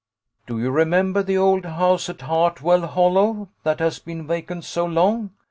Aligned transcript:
"Do 0.47 0.59
you 0.59 0.71
remember 0.71 1.21
the 1.21 1.37
old 1.37 1.63
house 1.63 2.09
at 2.09 2.21
Hart 2.21 2.63
well 2.63 2.87
Hollow 2.87 3.49
that 3.61 3.77
has 3.77 3.99
been 3.99 4.25
vacant 4.25 4.63
so 4.65 4.83
long 4.87 5.29